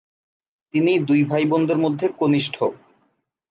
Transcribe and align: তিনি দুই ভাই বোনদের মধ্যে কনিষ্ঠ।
তিনি 0.73 0.91
দুই 1.07 1.21
ভাই 1.23 1.43
বোনদের 1.45 1.77
মধ্যে 1.77 2.05
কনিষ্ঠ। 2.19 2.55